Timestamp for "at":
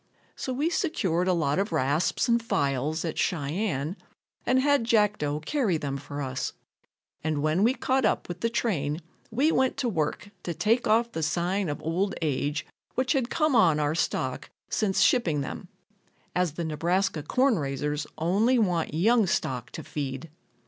3.05-3.19